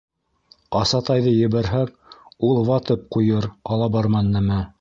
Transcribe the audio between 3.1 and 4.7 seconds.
ҡуйыр, алабарман нәмә.